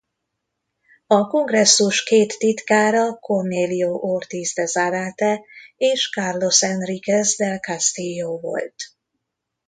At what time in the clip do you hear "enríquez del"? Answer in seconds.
6.61-7.59